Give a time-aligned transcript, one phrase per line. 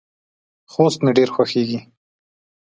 [0.71, 1.79] خوست مې ډیر خوښیږي.